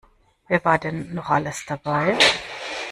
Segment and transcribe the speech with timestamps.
[0.47, 2.17] Wer war denn noch alles dabei?